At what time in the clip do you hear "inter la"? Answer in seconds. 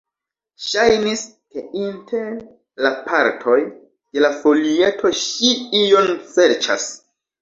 1.81-2.93